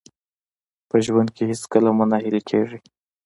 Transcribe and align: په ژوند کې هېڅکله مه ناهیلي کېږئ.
په 0.89 0.95
ژوند 1.05 1.29
کې 1.35 1.43
هېڅکله 1.51 1.89
مه 1.97 2.05
ناهیلي 2.11 2.41
کېږئ. 2.49 2.79